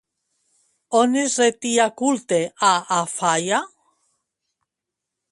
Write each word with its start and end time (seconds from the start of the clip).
On 0.99 1.11
es 1.23 1.35
retia 1.41 1.85
culte 2.01 2.39
a 2.69 2.71
Afaia? 2.99 3.59